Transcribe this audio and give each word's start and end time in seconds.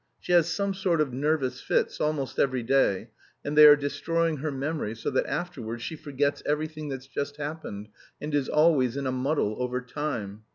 She 0.19 0.31
has 0.31 0.51
some 0.51 0.73
sort 0.73 0.99
of 0.99 1.13
nervous 1.13 1.61
fits, 1.61 2.01
almost 2.01 2.39
every 2.39 2.63
day, 2.63 3.11
and 3.45 3.55
they 3.55 3.67
are 3.67 3.75
destroying 3.75 4.37
her 4.37 4.49
memory 4.49 4.95
so 4.95 5.11
that 5.11 5.27
afterwards 5.27 5.83
she 5.83 5.95
forgets 5.95 6.41
everything 6.43 6.89
that's 6.89 7.05
just 7.05 7.37
happened, 7.37 7.87
and 8.19 8.33
is 8.33 8.49
always 8.49 8.97
in 8.97 9.05
a 9.05 9.11
muddle 9.11 9.57
over 9.59 9.79
time. 9.79 10.41